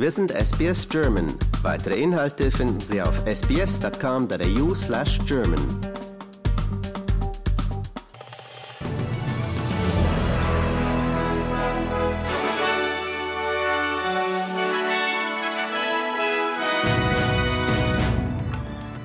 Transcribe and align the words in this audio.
Wir 0.00 0.12
sind 0.12 0.30
SBS 0.30 0.88
German. 0.88 1.26
Weitere 1.62 2.00
Inhalte 2.00 2.52
finden 2.52 2.78
Sie 2.78 3.02
auf 3.02 3.26
sbs.com.au/german. 3.26 5.58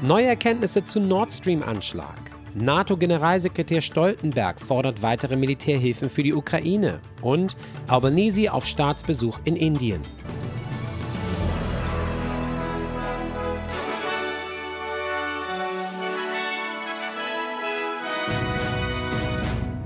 Neue 0.03 0.27
Erkenntnisse 0.27 0.85
zu 0.85 0.99
Nord 0.99 1.33
Stream-Anschlag. 1.33 2.19
NATO-Generalsekretär 2.53 3.81
Stoltenberg 3.81 4.61
fordert 4.61 5.01
weitere 5.01 5.37
Militärhilfen 5.37 6.11
für 6.11 6.21
die 6.21 6.35
Ukraine. 6.35 6.99
Und 7.23 7.57
Albanese 7.87 8.53
auf 8.53 8.67
Staatsbesuch 8.67 9.39
in 9.45 9.55
Indien. 9.55 10.01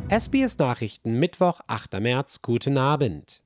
SBS 0.10 0.58
Nachrichten, 0.58 1.20
Mittwoch, 1.20 1.60
8. 1.68 2.00
März, 2.00 2.42
guten 2.42 2.78
Abend. 2.78 3.42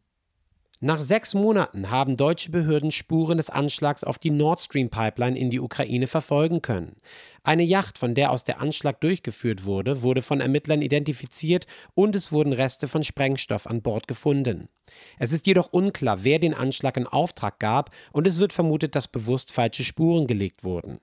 Nach 0.80 1.00
sechs 1.00 1.34
Monaten 1.34 1.90
haben 1.90 2.18
deutsche 2.18 2.52
Behörden 2.52 2.92
Spuren 2.92 3.38
des 3.38 3.50
Anschlags 3.50 4.04
auf 4.04 4.20
die 4.20 4.30
Nord 4.30 4.62
Stream 4.62 4.92
Pipeline 4.92 5.36
in 5.40 5.50
die 5.50 5.60
Ukraine 5.60 6.05
verfolgen 6.05 6.62
können. 6.62 6.98
Eine 7.44 7.64
Yacht, 7.64 7.98
von 7.98 8.14
der 8.14 8.30
aus 8.30 8.44
der 8.44 8.62
Anschlag 8.62 9.02
durchgeführt 9.02 9.66
wurde, 9.66 10.04
wurde 10.04 10.22
von 10.22 10.40
Ermittlern 10.40 10.84
identifiziert 10.84 11.66
und 11.96 12.16
es 12.16 12.32
wurden 12.32 12.54
Reste 12.54 12.88
von 12.88 13.04
Sprengstoff 13.04 13.66
an 13.66 13.82
Bord 13.82 14.08
gefunden. 14.08 14.70
Es 15.18 15.34
ist 15.34 15.48
jedoch 15.48 15.74
unklar, 15.74 16.24
wer 16.24 16.38
den 16.38 16.54
Anschlag 16.54 16.96
in 16.96 17.07
Auftrag 17.07 17.60
gab 17.60 17.90
und 18.12 18.28
es 18.28 18.38
wird 18.40 18.54
vermutet, 18.54 18.94
dass 18.94 19.07
bewusst 19.07 19.52
falsche 19.52 19.84
Spuren 19.84 20.28
gelegt 20.28 20.63
wurden. 20.63 21.00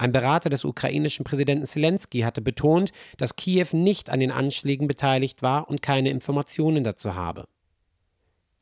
Ein 0.00 0.12
Berater 0.12 0.48
des 0.48 0.64
ukrainischen 0.64 1.26
Präsidenten 1.26 1.66
Zelensky 1.66 2.20
hatte 2.20 2.40
betont, 2.40 2.90
dass 3.18 3.36
Kiew 3.36 3.66
nicht 3.72 4.08
an 4.08 4.18
den 4.18 4.30
Anschlägen 4.30 4.88
beteiligt 4.88 5.42
war 5.42 5.68
und 5.68 5.82
keine 5.82 6.08
Informationen 6.08 6.84
dazu 6.84 7.14
habe. 7.14 7.46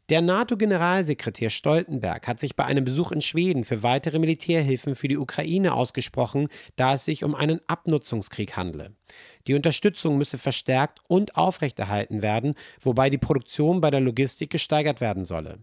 Der 0.08 0.20
NATO-Generalsekretär 0.20 1.50
Stoltenberg 1.50 2.26
hat 2.26 2.40
sich 2.40 2.56
bei 2.56 2.64
einem 2.64 2.84
Besuch 2.84 3.12
in 3.12 3.20
Schweden 3.20 3.62
für 3.62 3.84
weitere 3.84 4.18
Militärhilfen 4.18 4.96
für 4.96 5.06
die 5.06 5.16
Ukraine 5.16 5.74
ausgesprochen, 5.74 6.48
da 6.74 6.94
es 6.94 7.04
sich 7.04 7.22
um 7.22 7.36
einen 7.36 7.60
Abnutzungskrieg 7.68 8.56
handle. 8.56 8.96
Die 9.46 9.54
Unterstützung 9.54 10.18
müsse 10.18 10.38
verstärkt 10.38 10.98
und 11.06 11.36
aufrechterhalten 11.36 12.20
werden, 12.20 12.54
wobei 12.80 13.10
die 13.10 13.18
Produktion 13.18 13.80
bei 13.80 13.92
der 13.92 14.00
Logistik 14.00 14.50
gesteigert 14.50 15.00
werden 15.00 15.24
solle. 15.24 15.58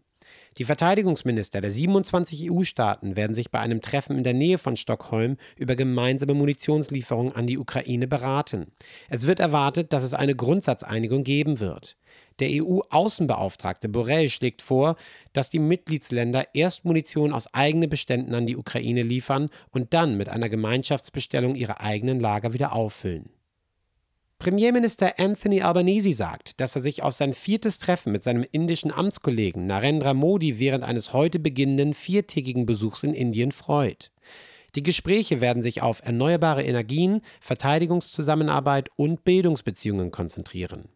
Die 0.58 0.64
Verteidigungsminister 0.64 1.59
der 1.59 1.70
27 1.70 2.50
EU-Staaten 2.50 3.17
werden 3.17 3.36
sich 3.36 3.52
bei 3.52 3.59
einem 3.59 3.81
Treffen 3.81 4.17
in 4.17 4.23
der 4.23 4.34
Nähe 4.34 4.58
von 4.58 4.78
Stockholm 4.78 5.36
über 5.58 5.75
gemeinsame 5.75 6.34
Munitionslieferungen 6.34 7.36
an 7.36 7.45
die 7.45 7.58
Ukraine 7.58 8.08
beraten. 8.08 8.67
Es 9.09 9.28
wird 9.28 9.42
erwartet, 9.42 9.92
dass 9.92 10.03
es 10.03 10.14
eine 10.14 10.34
Grundsatzeinigung 10.34 11.25
geben 11.25 11.59
wird. 11.59 11.97
Der 12.39 12.47
EU-Außenbeauftragte 12.52 13.89
Borrell 13.89 14.30
schlägt 14.30 14.62
vor, 14.62 14.95
dass 15.34 15.50
die 15.50 15.59
Mitgliedsländer 15.59 16.47
erst 16.53 16.86
Munition 16.86 17.34
aus 17.34 17.53
eigenen 17.53 17.90
Beständen 17.90 18.34
an 18.34 18.47
die 18.47 18.56
Ukraine 18.56 19.03
liefern 19.03 19.50
und 19.72 19.94
dann 19.94 20.16
mit 20.16 20.30
einer 20.30 20.47
Gemeinschaftsbestellung 20.47 21.56
ihre 21.56 21.81
eigenen 21.81 22.22
Lager 22.22 22.53
wieder 22.53 22.72
auffüllen. 22.72 23.30
Premierminister 24.38 25.17
Anthony 25.17 25.61
Albanese 25.61 26.14
sagt, 26.14 26.59
dass 26.59 26.75
er 26.75 26.81
sich 26.81 27.02
auf 27.02 27.14
sein 27.14 27.33
viertes 27.33 27.80
Treffen 27.80 28.11
mit 28.11 28.23
seinem 28.23 28.45
indischen 28.52 28.91
Amtskollegen 28.91 29.66
Narendra 29.66 30.14
Modi 30.14 30.59
während 30.59 30.83
eines 30.83 31.14
heute 31.14 31.39
beginnenden 31.39 31.94
viertägigen 31.94 32.66
Besuchs 32.66 33.03
in 33.03 33.13
Indien 33.13 33.52
freut. 33.52 34.11
Die 34.75 34.84
Gespräche 34.84 35.40
werden 35.40 35.63
sich 35.63 35.81
auf 35.81 36.01
erneuerbare 36.03 36.63
Energien, 36.63 37.22
Verteidigungszusammenarbeit 37.40 38.90
und 38.97 39.24
Bildungsbeziehungen 39.24 40.12
konzentrieren. 40.12 40.90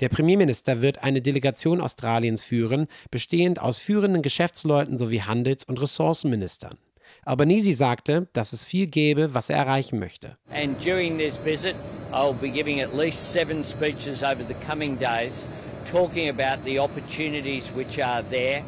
Der 0.00 0.08
Premierminister 0.08 0.80
wird 0.80 1.02
eine 1.02 1.22
Delegation 1.22 1.80
Australiens 1.80 2.44
führen, 2.44 2.86
bestehend 3.10 3.60
aus 3.60 3.78
führenden 3.78 4.22
Geschäftsleuten 4.22 4.96
sowie 4.96 5.22
Handels- 5.22 5.64
und 5.64 5.80
Ressourcenministern. 5.80 6.76
Albanese 7.24 7.72
sagte, 7.72 8.28
dass 8.32 8.52
es 8.52 8.62
viel 8.62 8.86
gäbe, 8.86 9.34
was 9.34 9.50
er 9.50 9.56
erreichen 9.56 9.98
möchte. 9.98 10.36
And 10.48 10.82
during 10.84 11.18
this 11.18 11.38
visit, 11.44 11.74
I'll 12.12 12.32
be 12.32 12.50
giving 12.50 12.80
at 12.80 12.94
least 12.94 13.32
seven 13.32 13.64
speeches 13.64 14.22
over 14.22 14.42
the 14.42 14.54
coming 14.54 14.96
days, 14.96 15.46
talking 15.84 16.28
about 16.28 16.64
the 16.64 16.78
opportunities 16.78 17.68
which 17.68 17.98
are 17.98 18.22
there 18.22 18.64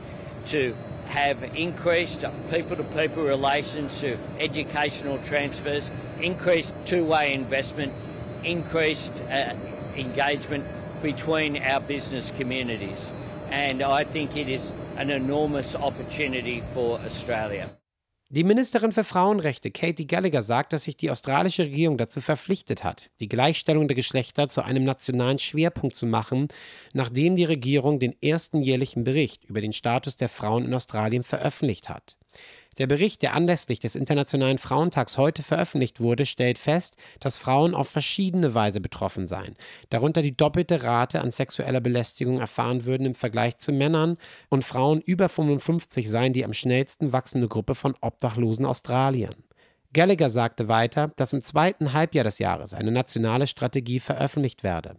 to 0.47 0.75
have 1.07 1.43
increased 1.57 2.25
people-to-people 2.51 3.23
relations, 3.23 4.01
to 4.01 4.19
educational 4.39 5.19
transfers, 5.19 5.91
increased 6.21 6.75
two-way 6.85 7.33
investment, 7.33 7.93
increased 8.45 9.23
uh, 9.31 9.55
engagement 9.97 10.65
between 11.03 11.63
our 11.63 11.81
business 11.81 12.33
communities. 12.33 13.13
And 13.51 13.83
I 13.83 14.05
think 14.05 14.37
it 14.37 14.49
is 14.49 14.73
an 14.97 15.11
enormous 15.11 15.75
opportunity 15.75 16.63
for 16.73 16.99
Australia. 17.01 17.71
Die 18.31 18.45
Ministerin 18.45 18.93
für 18.93 19.05
Frauenrechte 19.05 19.71
Katie 19.71 20.07
Gallagher 20.07 20.43
sagt, 20.43 20.75
dass 20.75 20.85
sich 20.85 20.99
die 20.99 21.11
australische 21.11 21.63
Regierung 21.63 21.97
dazu 21.97 22.21
verpflichtet 22.21 22.85
hat, 22.85 23.11
die 23.21 23.29
Gleichstellung 23.29 23.89
der 23.89 23.95
Geschlechter 23.95 24.49
zu 24.49 24.61
einem 24.61 24.85
nationalen 24.85 25.39
Schwerpunkt 25.39 25.97
zu 25.97 26.05
machen, 26.05 26.49
nachdem 26.93 27.37
die 27.37 27.47
Regierung 27.47 28.01
den 28.01 28.15
ersten 28.21 28.61
jährlichen 28.61 29.03
Bericht 29.03 29.47
über 29.47 29.63
den 29.63 29.73
Status 29.73 30.17
der 30.17 30.29
Frauen 30.29 30.67
in 30.67 30.75
Australien 30.75 31.23
veröffentlicht 31.23 31.89
hat. 31.89 32.19
Der 32.79 32.87
Bericht, 32.87 33.23
der 33.23 33.35
anlässlich 33.35 33.81
des 33.81 33.97
Internationalen 33.97 34.59
Frauentags 34.59 35.19
heute 35.19 35.43
veröffentlicht 35.43 36.01
wurde, 36.01 36.27
stellt 36.27 36.59
fest, 36.59 36.97
dass 37.19 37.37
Frauen 37.37 37.75
auf 37.75 37.89
verschiedene 37.89 38.55
Weise 38.55 38.81
betroffen 38.81 39.27
seien, 39.27 39.57
darunter 39.91 40.23
die 40.23 40.37
doppelte 40.37 40.85
Rate 40.85 41.21
an 41.21 41.33
sexueller 41.33 41.81
Belästigung 41.81 42.39
erfahren 42.39 42.85
würden 42.85 43.07
im 43.07 43.15
Vergleich 43.15 43.57
zu 43.59 43.73
Männern 43.73 44.17
und 44.49 44.65
Frauen 44.65 45.01
über 45.01 45.29
55 45.29 46.09
seien 46.09 46.33
die 46.33 46.45
am 46.45 46.53
schnellsten 46.53 47.13
wachsende 47.13 47.49
Gruppe 47.49 47.75
von 47.75 47.97
Obdachlosen 48.01 48.65
Australien. 48.65 49.35
Gallagher 49.93 50.31
sagte 50.31 50.69
weiter, 50.69 51.11
dass 51.17 51.33
im 51.33 51.41
zweiten 51.41 51.95
Halbjahr 51.95 52.25
des 52.25 52.39
Jahres 52.39 52.75
eine 52.75 52.93
nationale 52.93 53.47
Strategie 53.47 54.01
veröffentlicht 54.01 54.63
werde. 54.63 54.97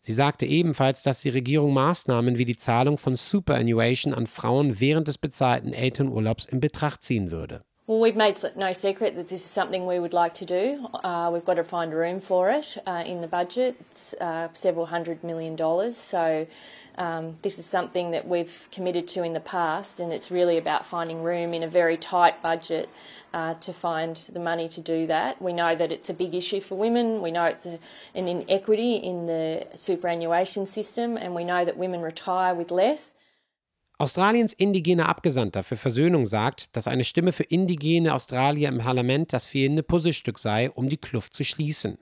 Sie 0.00 0.12
sagte 0.12 0.46
ebenfalls, 0.46 1.02
dass 1.02 1.20
die 1.20 1.28
Regierung 1.28 1.74
Maßnahmen 1.74 2.38
wie 2.38 2.44
die 2.44 2.56
Zahlung 2.56 2.98
von 2.98 3.16
Superannuation 3.16 4.14
an 4.14 4.26
Frauen 4.26 4.80
während 4.80 5.08
des 5.08 5.18
bezahlten 5.18 5.72
Elternurlaubs 5.72 6.46
in 6.46 6.60
Betracht 6.60 7.02
ziehen 7.02 7.30
würde. 7.30 7.62
Well, 7.88 8.00
we've 8.00 8.18
made 8.18 8.36
no 8.54 8.74
secret 8.74 9.16
that 9.16 9.28
this 9.28 9.46
is 9.46 9.50
something 9.50 9.86
we 9.86 9.98
would 9.98 10.12
like 10.12 10.34
to 10.34 10.44
do. 10.44 10.78
Uh, 11.02 11.30
we've 11.32 11.46
got 11.46 11.56
to 11.56 11.64
find 11.64 11.94
room 11.94 12.20
for 12.20 12.50
it 12.50 12.76
uh, 12.86 13.02
in 13.06 13.22
the 13.22 13.26
budget. 13.26 13.76
It's 13.80 14.14
uh, 14.20 14.48
several 14.52 14.84
hundred 14.84 15.24
million 15.24 15.56
dollars. 15.56 15.96
So 15.96 16.46
um, 16.98 17.36
this 17.42 17.58
is 17.58 17.64
something 17.64 18.10
that 18.10 18.26
we've 18.26 18.68
committed 18.72 19.06
to 19.08 19.22
in 19.22 19.32
the 19.32 19.40
past, 19.40 20.00
and 20.00 20.12
it's 20.12 20.30
really 20.30 20.58
about 20.58 20.84
finding 20.84 21.22
room 21.22 21.54
in 21.54 21.62
a 21.62 21.68
very 21.68 21.96
tight 21.96 22.42
budget 22.42 22.90
uh, 23.32 23.54
to 23.54 23.72
find 23.72 24.16
the 24.32 24.40
money 24.40 24.68
to 24.68 24.80
do 24.80 25.06
that. 25.06 25.40
We 25.40 25.52
know 25.52 25.76
that 25.76 25.92
it's 25.92 26.10
a 26.10 26.14
big 26.14 26.34
issue 26.34 26.60
for 26.60 26.76
women. 26.76 27.22
We 27.22 27.30
know 27.30 27.44
it's 27.44 27.66
a, 27.66 27.78
an 28.16 28.26
inequity 28.26 28.96
in 28.96 29.26
the 29.26 29.66
superannuation 29.76 30.66
system, 30.66 31.16
and 31.16 31.34
we 31.36 31.44
know 31.44 31.64
that 31.64 31.76
women 31.78 32.02
retire 32.02 32.54
with 32.54 32.72
less. 32.72 33.14
Australiens 34.00 34.52
indigener 34.52 35.08
Abgesandter 35.08 35.64
für 35.64 35.76
Versöhnung 35.76 36.24
sagt, 36.24 36.76
dass 36.76 36.86
eine 36.86 37.04
Stimme 37.04 37.32
für 37.32 37.42
indigene 37.42 38.14
Australier 38.14 38.68
im 38.68 38.78
Parlament 38.78 39.32
das 39.32 39.46
fehlende 39.46 39.82
Puzzlestück 39.82 40.38
sei, 40.38 40.70
um 40.70 40.88
die 40.88 40.98
Kluft 40.98 41.32
zu 41.32 41.44
schließen. 41.44 41.98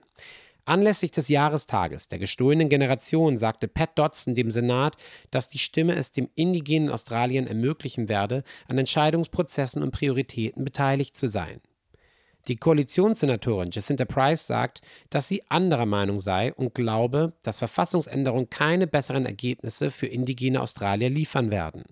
Anlässlich 0.67 1.11
des 1.11 1.29
Jahrestages 1.29 2.09
der 2.09 2.19
gestohlenen 2.19 2.67
Generation 2.67 3.37
sagte 3.37 3.69
Pat 3.69 3.97
Dodson 3.97 4.35
dem 4.35 4.51
Senat, 4.51 4.97
dass 5.31 5.47
die 5.47 5.59
Stimme 5.59 5.95
es 5.95 6.11
dem 6.11 6.29
indigenen 6.35 6.89
Australien 6.89 7.47
ermöglichen 7.47 8.09
werde, 8.09 8.43
an 8.67 8.77
Entscheidungsprozessen 8.77 9.81
und 9.81 9.91
Prioritäten 9.91 10.65
beteiligt 10.65 11.15
zu 11.15 11.29
sein. 11.29 11.61
Die 12.49 12.57
Koalitionssenatorin 12.57 13.71
Jacinta 13.71 14.03
Price 14.03 14.45
sagt, 14.45 14.81
dass 15.09 15.29
sie 15.29 15.41
anderer 15.49 15.85
Meinung 15.85 16.19
sei 16.19 16.53
und 16.53 16.75
glaube, 16.75 17.31
dass 17.43 17.59
Verfassungsänderungen 17.59 18.49
keine 18.49 18.87
besseren 18.87 19.25
Ergebnisse 19.25 19.89
für 19.89 20.07
indigene 20.07 20.61
Australier 20.61 21.09
liefern 21.09 21.49
werden. 21.49 21.85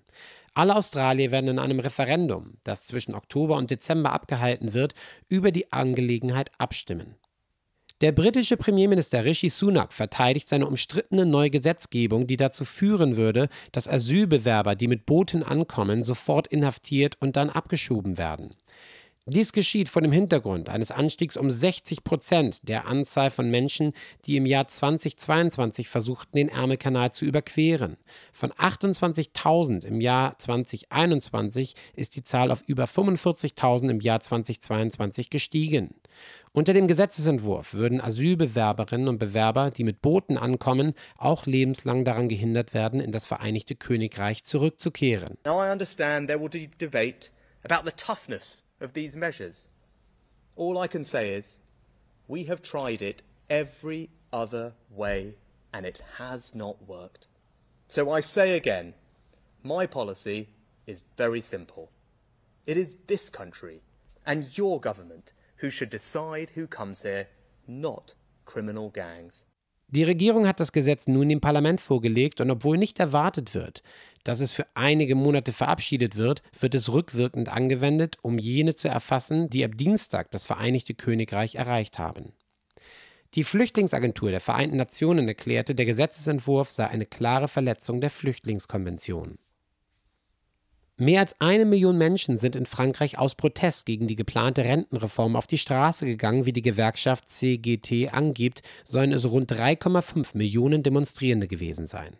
Alle 0.53 0.75
Australier 0.75 1.31
werden 1.31 1.50
in 1.50 1.59
einem 1.59 1.79
Referendum, 1.79 2.57
das 2.65 2.83
zwischen 2.83 3.15
Oktober 3.15 3.55
und 3.55 3.71
Dezember 3.71 4.11
abgehalten 4.11 4.73
wird, 4.73 4.95
über 5.29 5.53
die 5.53 5.71
Angelegenheit 5.71 6.51
abstimmen. 6.57 7.15
Der 8.01 8.12
britische 8.12 8.57
Premierminister 8.57 9.24
Rishi 9.24 9.47
Sunak 9.47 9.94
verteidigt 9.94 10.50
seine 10.50 10.68
umstrittene 10.68 11.25
neue 11.25 11.50
Gesetzgebung, 11.50 12.27
die 12.27 12.36
dazu 12.36 12.65
führen 12.65 13.15
würde, 13.15 13.47
dass 13.71 13.88
Asylbewerber, 13.88 14.75
die 14.75 14.89
mit 14.89 15.06
Booten 15.06 15.44
ankommen, 15.44 16.03
sofort 16.03 16.47
inhaftiert 16.47 17.15
und 17.21 17.38
dann 17.38 17.50
abgeschoben 17.50 18.18
werden. 18.18 18.53
Dies 19.27 19.54
geschieht 19.54 19.89
vor 19.89 20.04
dem 20.04 20.12
Hintergrund 20.12 20.69
eines 20.69 20.92
Anstiegs 20.92 21.36
um 21.36 21.50
60 21.50 22.04
Prozent 22.04 22.69
der 22.69 22.86
Anzahl 22.86 23.31
von 23.31 23.50
Menschen, 23.50 23.94
die 24.27 24.38
im 24.38 24.45
Jahr 24.45 24.68
2022 24.68 25.89
versuchten, 25.89 26.38
den 26.38 26.48
Ärmelkanal 26.48 27.12
zu 27.12 27.25
überqueren. 27.25 27.98
Von 28.31 28.51
28.000 28.51 29.83
im 29.83 30.00
Jahr 30.00 30.38
2021 30.38 31.74
ist 31.95 32.16
die 32.16 32.24
Zahl 32.24 32.51
auf 32.51 32.62
über 32.68 32.86
45.000 32.86 33.89
im 33.89 34.00
Jahr 34.00 34.19
2022 34.19 35.31
gestiegen. 35.31 35.95
Unter 36.51 36.74
dem 36.74 36.86
Gesetzesentwurf 36.86 37.74
würden 37.74 38.01
Asylbewerberinnen 38.01 39.07
und 39.07 39.18
Bewerber, 39.18 39.72
die 39.72 39.86
mit 39.86 40.04
Booten 40.04 40.38
ankommen, 40.38 40.94
auch 41.18 41.48
lebenslang 41.48 42.06
daran 42.06 42.30
gehindert 42.30 42.75
werden, 42.75 43.00
in 43.00 43.12
das 43.12 43.25
Vereinigte 43.25 43.74
Königreich 43.74 44.44
zurückzukehren. 44.44 45.39
Now 45.45 45.66
I 45.66 45.72
understand 45.72 46.27
there 46.27 46.39
will 46.39 46.50
be 46.50 46.69
debate 46.77 47.31
about 47.63 47.89
the 47.89 47.92
toughness 47.92 48.62
of 48.80 48.94
these 48.94 49.16
measures. 49.16 49.68
All 50.56 50.77
I 50.77 50.88
can 50.88 51.04
say 51.04 51.33
is 51.33 51.60
we 52.27 52.45
have 52.45 52.62
tried 52.62 53.01
it 53.01 53.22
every 53.50 54.10
other 54.31 54.74
way 54.89 55.36
and 55.74 55.86
it 55.86 56.01
has 56.18 56.56
not 56.56 56.88
worked. 56.88 57.27
So 57.88 58.10
I 58.10 58.19
say 58.19 58.56
again, 58.56 58.94
my 59.63 59.86
policy 59.86 60.50
is 60.88 61.04
very 61.18 61.42
simple. 61.42 61.92
It 62.66 62.77
is 62.77 62.95
this 63.07 63.30
country 63.30 63.81
and 64.25 64.57
your 64.57 64.80
government 64.80 65.31
who 65.57 65.69
should 65.69 65.89
decide 65.89 66.51
who 66.51 66.68
comes 66.68 67.04
here, 67.04 67.27
not 67.68 68.13
criminal 68.45 68.89
gangs. 68.89 69.44
Die 69.87 70.03
Regierung 70.03 70.47
hat 70.47 70.59
das 70.59 70.71
Gesetz 70.71 71.07
nun 71.07 71.29
dem 71.29 71.41
Parlament 71.41 71.79
vorgelegt 71.79 72.41
und 72.41 72.49
obwohl 72.49 72.77
nicht 72.77 72.99
erwartet 72.99 73.53
wird, 73.53 73.83
dass 74.23 74.39
es 74.39 74.51
für 74.51 74.65
einige 74.73 75.13
Monate 75.15 75.51
verabschiedet 75.51 76.15
wird, 76.15 76.41
wird 76.59 76.73
es 76.73 76.91
rückwirkend 76.91 77.49
angewendet, 77.49 78.17
um 78.23 78.39
jene 78.39 78.73
zu 78.73 78.89
erfassen, 78.89 79.49
die 79.49 79.63
ab 79.63 79.77
Dienstag 79.77 80.31
das 80.31 80.47
Vereinigte 80.47 80.95
Königreich 80.95 81.55
erreicht 81.55 81.99
haben. 81.99 82.33
Die 83.35 83.43
Flüchtlingsagentur 83.43 84.31
der 84.31 84.39
Vereinten 84.39 84.77
Nationen 84.77 85.27
erklärte, 85.27 85.75
der 85.75 85.85
Gesetzesentwurf 85.85 86.71
sei 86.71 86.88
eine 86.88 87.05
klare 87.05 87.47
Verletzung 87.47 88.01
der 88.01 88.09
Flüchtlingskonvention. 88.09 89.38
Mehr 90.97 91.19
als 91.19 91.42
eine 91.42 91.65
Million 91.65 91.97
Menschen 91.97 92.38
sind 92.38 92.56
in 92.56 92.65
Frankreich 92.65 93.18
aus 93.18 93.36
Protest 93.36 93.86
gegen 93.86 94.07
die 94.07 94.15
geplante 94.15 94.63
Rentenreform 94.63 95.36
auf 95.36 95.45
die 95.45 95.57
Straße 95.57 96.06
gegangen, 96.06 96.45
wie 96.45 96.53
die 96.53 96.62
Gewerkschaft 96.62 97.27
CGT 97.27 98.13
angibt, 98.13 98.62
sollen 98.86 99.12
es 99.12 99.30
rund 99.30 99.51
3,5 99.51 100.38
Millionen 100.38 100.83
Demonstrierende 100.83 101.50
gewesen 101.50 101.86
sein. 101.86 102.15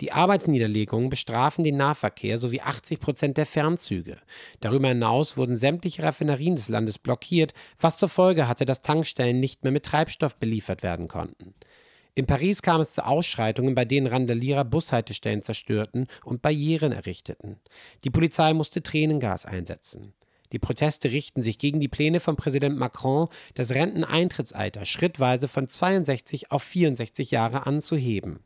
Die 0.00 0.10
Arbeitsniederlegungen 0.10 1.10
bestrafen 1.10 1.64
den 1.64 1.76
Nahverkehr 1.76 2.38
sowie 2.38 2.62
80 2.62 2.98
Prozent 2.98 3.36
der 3.36 3.44
Fernzüge. 3.44 4.16
Darüber 4.60 4.88
hinaus 4.88 5.36
wurden 5.36 5.58
sämtliche 5.58 6.02
Raffinerien 6.02 6.56
des 6.56 6.70
Landes 6.70 6.98
blockiert, 6.98 7.52
was 7.78 7.98
zur 7.98 8.08
Folge 8.08 8.48
hatte, 8.48 8.64
dass 8.64 8.80
Tankstellen 8.80 9.38
nicht 9.38 9.64
mehr 9.64 9.72
mit 9.72 9.84
Treibstoff 9.84 10.36
beliefert 10.36 10.82
werden 10.82 11.08
konnten. 11.08 11.54
In 12.14 12.26
Paris 12.26 12.60
kam 12.60 12.82
es 12.82 12.92
zu 12.92 13.06
Ausschreitungen, 13.06 13.74
bei 13.74 13.86
denen 13.86 14.06
Randalierer 14.06 14.64
Bushaltestellen 14.64 15.40
zerstörten 15.40 16.08
und 16.24 16.42
Barrieren 16.42 16.92
errichteten. 16.92 17.56
Die 18.04 18.10
Polizei 18.10 18.52
musste 18.52 18.82
Tränengas 18.82 19.46
einsetzen. 19.46 20.12
Die 20.52 20.58
Proteste 20.58 21.10
richten 21.10 21.42
sich 21.42 21.58
gegen 21.58 21.80
die 21.80 21.88
Pläne 21.88 22.20
von 22.20 22.36
Präsident 22.36 22.76
Macron, 22.76 23.28
das 23.54 23.70
Renteneintrittsalter 23.70 24.84
schrittweise 24.84 25.48
von 25.48 25.66
62 25.66 26.52
auf 26.52 26.62
64 26.62 27.30
Jahre 27.30 27.66
anzuheben. 27.66 28.40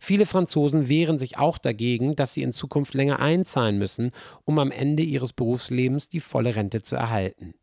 Viele 0.00 0.26
Franzosen 0.26 0.88
wehren 0.88 1.20
sich 1.20 1.38
auch 1.38 1.58
dagegen, 1.58 2.16
dass 2.16 2.34
sie 2.34 2.42
in 2.42 2.50
Zukunft 2.50 2.94
länger 2.94 3.20
einzahlen 3.20 3.78
müssen, 3.78 4.10
um 4.44 4.58
am 4.58 4.72
Ende 4.72 5.04
ihres 5.04 5.32
Berufslebens 5.32 6.08
die 6.08 6.18
volle 6.18 6.56
Rente 6.56 6.82
zu 6.82 6.96
erhalten. 6.96 7.54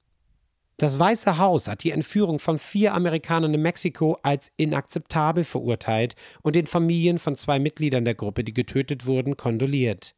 Das 0.79 0.97
Weiße 0.97 1.37
Haus 1.37 1.67
hat 1.67 1.83
die 1.83 1.91
Entführung 1.91 2.39
von 2.39 2.57
vier 2.57 2.93
Amerikanern 2.93 3.53
in 3.53 3.61
Mexiko 3.61 4.17
als 4.23 4.49
inakzeptabel 4.55 5.43
verurteilt 5.43 6.15
und 6.41 6.55
den 6.55 6.67
Familien 6.67 7.19
von 7.19 7.35
zwei 7.35 7.59
Mitgliedern 7.59 8.05
der 8.05 8.15
Gruppe, 8.15 8.45
die 8.45 8.53
getötet 8.53 9.05
wurden, 9.05 9.35
kondoliert. 9.35 10.15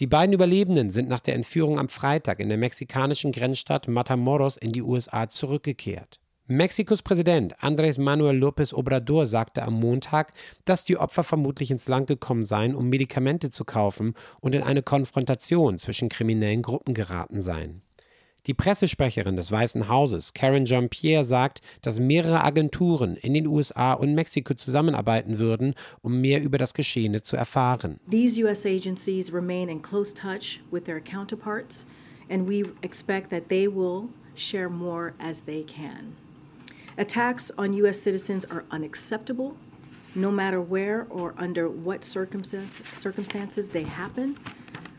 Die 0.00 0.08
beiden 0.08 0.32
Überlebenden 0.32 0.90
sind 0.90 1.08
nach 1.08 1.20
der 1.20 1.36
Entführung 1.36 1.78
am 1.78 1.88
Freitag 1.88 2.40
in 2.40 2.48
der 2.48 2.58
mexikanischen 2.58 3.30
Grenzstadt 3.30 3.86
Matamoros 3.86 4.56
in 4.56 4.72
die 4.72 4.82
USA 4.82 5.28
zurückgekehrt. 5.28 6.18
Mexikos 6.48 7.02
Präsident 7.02 7.56
Andrés 7.60 8.00
Manuel 8.00 8.42
López 8.42 8.74
Obrador 8.74 9.26
sagte 9.26 9.62
am 9.62 9.74
Montag, 9.74 10.32
dass 10.64 10.82
die 10.82 10.96
Opfer 10.96 11.22
vermutlich 11.22 11.70
ins 11.70 11.86
Land 11.86 12.08
gekommen 12.08 12.44
seien, 12.44 12.74
um 12.74 12.88
Medikamente 12.88 13.50
zu 13.50 13.64
kaufen 13.64 14.14
und 14.40 14.56
in 14.56 14.64
eine 14.64 14.82
Konfrontation 14.82 15.78
zwischen 15.78 16.08
kriminellen 16.08 16.62
Gruppen 16.62 16.92
geraten 16.92 17.40
seien. 17.40 17.82
Die 18.48 18.54
Pressesprecherin 18.54 19.36
des 19.36 19.52
Weißen 19.52 19.88
Hauses, 19.88 20.34
Karen 20.34 20.64
Jean-Pierre, 20.64 21.22
sagt, 21.22 21.60
dass 21.80 22.00
mehrere 22.00 22.42
Agenturen 22.42 23.16
in 23.16 23.34
den 23.34 23.46
USA 23.46 23.92
und 23.92 24.16
Mexiko 24.16 24.54
zusammenarbeiten 24.54 25.38
würden, 25.38 25.76
um 26.00 26.20
mehr 26.20 26.42
über 26.42 26.58
das 26.58 26.74
Geschehene 26.74 27.22
zu 27.22 27.36
erfahren. 27.36 28.00
These 28.10 28.42
US 28.42 28.66
agencies 28.66 29.32
remain 29.32 29.68
in 29.68 29.80
close 29.80 30.12
touch 30.12 30.58
with 30.72 30.82
their 30.86 31.00
counterparts 31.00 31.86
and 32.30 32.48
we 32.48 32.64
expect 32.82 33.30
that 33.30 33.48
they 33.48 33.68
will 33.68 34.08
share 34.34 34.68
more 34.68 35.12
as 35.20 35.44
they 35.44 35.62
can. 35.62 36.16
Attacks 36.98 37.52
on 37.56 37.72
US 37.74 38.02
citizens 38.02 38.44
are 38.50 38.64
unacceptable 38.72 39.52
no 40.16 40.32
matter 40.32 40.60
where 40.60 41.06
or 41.10 41.32
under 41.38 41.68
what 41.68 42.04
circumstances 42.04 43.68
they 43.68 43.84
happen. 43.84 44.36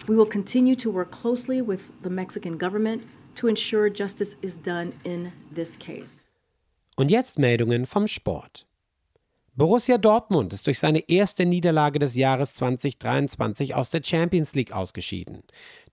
We 0.08 0.16
will 0.16 0.30
continue 0.30 0.78
to 0.78 0.90
work 0.90 1.12
closely 1.12 1.62
with 1.62 1.92
the 2.04 2.10
Mexican 2.10 2.58
government 2.58 3.04
to 3.36 3.48
ensure 3.48 3.90
justice 3.90 4.36
is 4.42 4.62
done 4.62 4.94
in 5.04 5.32
this 5.54 5.78
case. 5.78 6.28
Und 6.96 7.10
jetzt 7.10 7.40
Meldungen 7.40 7.86
vom 7.86 8.08
Sport. 8.08 8.68
Borussia 9.56 10.00
Dortmund 10.00 10.52
ist 10.52 10.66
durch 10.66 10.80
seine 10.80 11.08
erste 11.08 11.46
Niederlage 11.46 12.00
des 12.00 12.16
Jahres 12.16 12.56
2023 12.56 13.76
aus 13.76 13.92
der 13.92 14.02
Champions 14.04 14.56
League 14.56 14.72
ausgeschieden. 14.72 15.44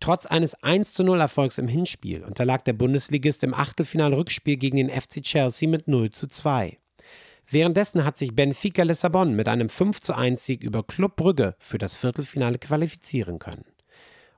Trotz 0.01 0.25
eines 0.25 0.57
10 0.63 1.09
Erfolgs 1.09 1.59
im 1.59 1.69
Hinspiel 1.69 2.25
unterlag 2.25 2.65
der 2.65 2.73
Bundesligist 2.73 3.45
im 3.45 3.53
Achtelfinal-Rückspiel 3.53 4.57
gegen 4.57 4.79
den 4.79 4.89
FC 4.89 5.23
Chelsea 5.23 5.69
mit 5.69 5.89
0 5.89 6.09
zu 6.09 6.27
2. 6.27 6.79
Währenddessen 7.51 8.05
hat 8.05 8.17
sich 8.17 8.35
Benfica 8.35 8.83
Lissabon 8.83 9.35
mit 9.35 9.47
einem 9.47 9.69
51 9.69 10.39
Sieg 10.39 10.63
über 10.63 10.83
Club 10.83 11.17
Brügge 11.17 11.55
für 11.59 11.77
das 11.77 11.97
Viertelfinale 11.97 12.59
qualifizieren 12.59 13.39
können. 13.39 13.67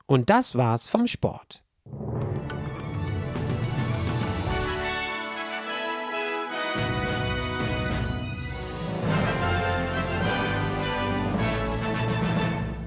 Und 0.05 0.29
das 0.29 0.55
war's 0.55 0.87
vom 0.87 1.07
Sport. 1.07 1.63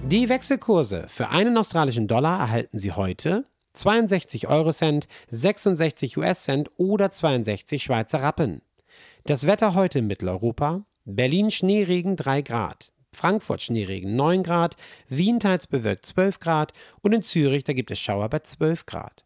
Die 0.08 0.28
Wechselkurse 0.28 1.06
für 1.08 1.30
einen 1.30 1.58
australischen 1.58 2.06
Dollar 2.06 2.38
erhalten 2.38 2.78
Sie 2.78 2.92
heute. 2.92 3.44
62 3.72 4.46
Eurocent, 4.46 5.08
66 5.30 6.16
US-Cent 6.16 6.70
oder 6.76 7.10
62 7.10 7.82
Schweizer 7.82 8.22
Rappen. 8.22 8.62
Das 9.25 9.48
Wetter 9.48 9.75
heute 9.75 9.98
in 9.98 10.06
Mitteleuropa: 10.06 10.84
Berlin 11.06 11.50
Schneeregen 11.50 12.14
3 12.14 12.42
Grad, 12.42 12.92
Frankfurt 13.12 13.62
Schneeregen 13.62 14.14
9 14.14 14.44
Grad, 14.44 14.76
Wien 15.08 15.40
teils 15.40 15.66
bewölkt 15.66 16.06
12 16.06 16.38
Grad. 16.38 16.72
Und 17.02 17.12
in 17.12 17.22
Zürich 17.22 17.64
da 17.64 17.72
gibt 17.72 17.90
es 17.90 17.98
Schauer 17.98 18.28
bei 18.28 18.38
12 18.38 18.86
Grad. 18.86 19.25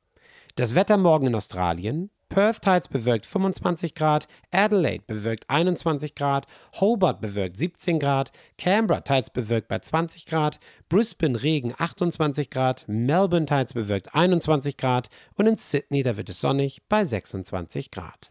Das 0.56 0.74
Wetter 0.74 0.96
morgen 0.96 1.26
in 1.26 1.34
Australien: 1.34 2.08
Perth 2.30 2.60
teils 2.62 2.86
bewölkt 2.86 3.26
25 3.26 3.94
Grad, 3.94 4.28
Adelaide 4.52 5.02
bewölkt 5.06 5.50
21 5.50 6.14
Grad, 6.14 6.46
Hobart 6.80 7.20
bewölkt 7.20 7.56
17 7.56 7.98
Grad, 7.98 8.30
Canberra 8.56 9.00
teils 9.00 9.30
bewölkt 9.30 9.66
bei 9.66 9.80
20 9.80 10.26
Grad, 10.26 10.60
Brisbane 10.88 11.42
Regen 11.42 11.74
28 11.76 12.48
Grad, 12.48 12.84
Melbourne 12.86 13.46
teils 13.46 13.74
bewölkt 13.74 14.14
21 14.14 14.76
Grad 14.76 15.10
und 15.34 15.46
in 15.46 15.56
Sydney 15.56 16.04
da 16.04 16.16
wird 16.16 16.28
es 16.28 16.40
sonnig 16.40 16.82
bei 16.88 17.04
26 17.04 17.90
Grad. 17.90 18.30